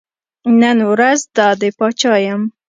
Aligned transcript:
نن 0.61 0.77
ورځ 0.91 1.19
دا 1.37 1.47
دی 1.59 1.69
پاچا 1.77 2.13
یم. 2.25 2.41